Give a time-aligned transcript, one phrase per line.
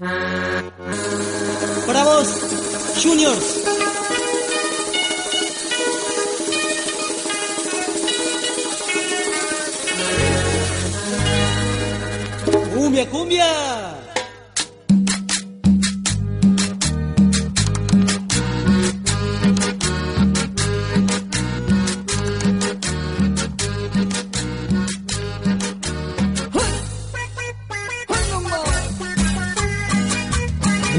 [0.00, 2.28] Para vos,
[3.02, 3.64] Juniors.
[12.74, 13.89] Cumbia, cumbia.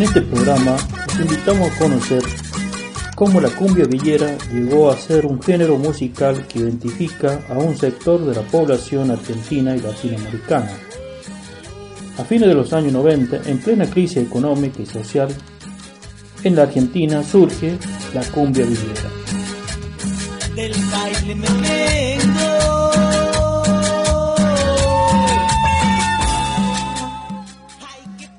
[0.02, 0.76] En este programa
[1.08, 2.24] os invitamos a conocer
[3.16, 8.26] cómo la cumbia villera llegó a ser un género musical que identifica a un sector
[8.26, 10.72] de la población argentina y latinoamericana.
[12.18, 15.30] A fines de los años 90, en plena crisis económica y social,
[16.44, 17.78] en la Argentina surge
[18.16, 19.08] la cumbia villera.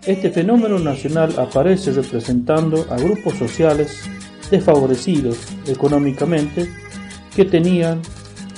[0.04, 4.00] Este fenómeno nacional aparece representando a grupos sociales
[4.50, 6.68] desfavorecidos económicamente
[7.36, 8.02] que tenían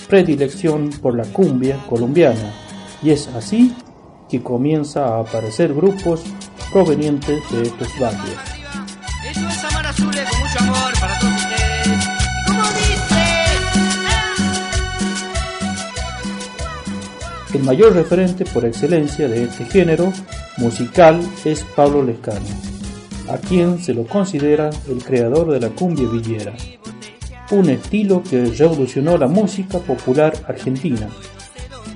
[0.09, 2.51] predilección por la cumbia colombiana
[3.03, 3.77] y es así
[4.31, 6.23] que comienza a aparecer grupos
[6.73, 8.39] provenientes de estos barrios.
[9.31, 11.86] Eso es Amar Azules con mucho amor para todos ustedes.
[11.86, 13.23] ¿Y cómo dice?
[17.58, 20.11] El mayor referente por excelencia de este género
[20.57, 22.47] musical es Pablo Lescano,
[23.29, 26.55] a quien se lo considera el creador de la cumbia villera,
[27.51, 31.09] un estilo que revolucionó la música popular argentina.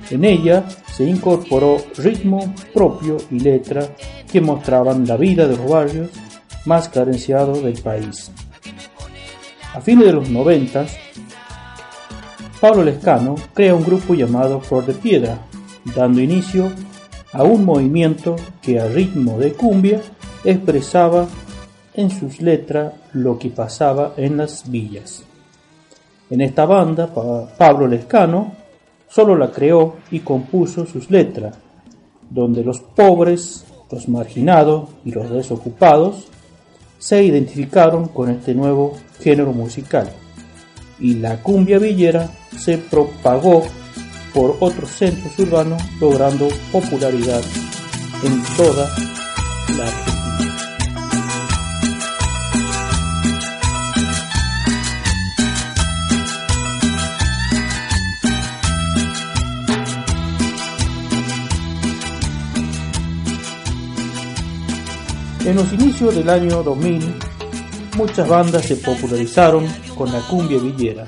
[0.09, 3.87] En ella se incorporó ritmo propio y letra
[4.31, 6.09] que mostraban la vida de los barrios
[6.65, 8.31] más carenciados del país.
[9.73, 10.97] A fines de los noventas,
[12.59, 15.39] Pablo Lescano crea un grupo llamado Flor de Piedra,
[15.95, 16.71] dando inicio
[17.33, 20.01] un movimiento que a ritmo de cumbia
[20.43, 21.27] expresaba
[21.93, 25.23] en sus letras lo que pasaba en las villas.
[26.29, 28.53] En esta banda, Pa- Pablo Lescano
[29.07, 31.55] solo la creó y compuso sus letras,
[32.29, 36.27] donde los pobres, los marginados y los desocupados
[36.99, 40.09] se identificaron con este nuevo género musical
[40.99, 43.63] y la cumbia villera se propagó
[44.33, 47.41] por otros centros urbanos logrando popularidad
[48.23, 48.89] en toda
[49.77, 50.19] la Argentina.
[65.45, 67.01] En los inicios del año 2000,
[67.97, 71.07] muchas bandas se popularizaron con la cumbia villera,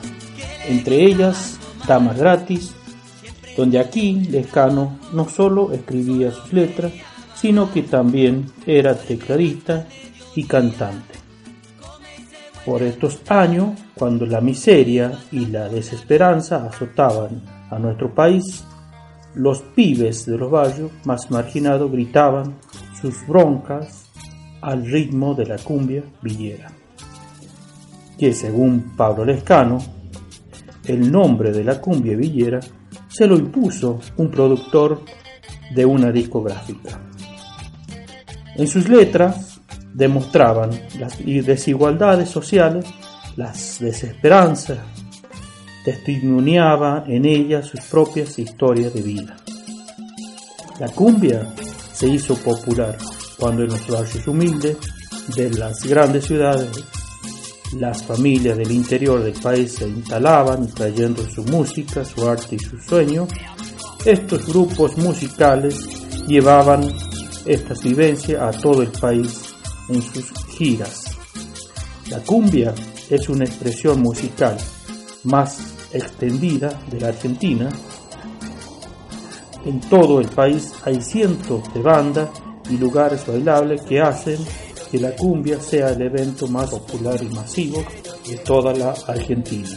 [0.67, 2.73] entre ellas Damas Gratis,
[3.55, 6.91] donde aquí Lescano no solo escribía sus letras,
[7.35, 9.87] sino que también era tecladista
[10.35, 11.15] y cantante.
[12.65, 18.63] Por estos años, cuando la miseria y la desesperanza azotaban a nuestro país,
[19.33, 22.57] los pibes de los barrios más marginados gritaban
[23.01, 24.11] sus broncas
[24.61, 26.71] al ritmo de la cumbia villera,
[28.17, 29.79] que según Pablo Lescano,
[30.85, 32.59] el nombre de la cumbia villera
[33.11, 35.03] se lo impuso un productor
[35.75, 36.99] de una discográfica.
[38.55, 39.59] En sus letras
[39.93, 42.85] demostraban las desigualdades sociales,
[43.35, 44.79] las desesperanzas,
[45.83, 49.35] testimoniaba en ellas sus propias historias de vida.
[50.79, 51.53] La cumbia
[51.93, 52.97] se hizo popular
[53.37, 54.77] cuando en los barrios humildes
[55.35, 56.69] de las grandes ciudades
[57.73, 62.77] las familias del interior del país se instalaban trayendo su música, su arte y su
[62.79, 63.27] sueño.
[64.03, 65.87] Estos grupos musicales
[66.27, 66.91] llevaban
[67.45, 69.53] estas vivencias a todo el país
[69.89, 71.03] en sus giras.
[72.09, 72.73] La cumbia
[73.09, 74.57] es una expresión musical
[75.23, 75.59] más
[75.93, 77.69] extendida de la Argentina.
[79.65, 82.29] En todo el país hay cientos de bandas
[82.69, 84.37] y lugares bailables que hacen
[84.91, 87.81] que la cumbia sea el evento más popular y masivo
[88.27, 89.69] de toda la Argentina.